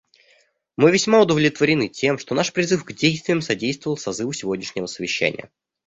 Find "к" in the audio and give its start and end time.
2.85-2.91